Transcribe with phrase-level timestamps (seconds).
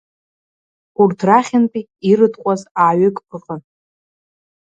[1.01, 3.61] Урҭ рахьынтәи ирытҟәаз ааҩык ыҟан.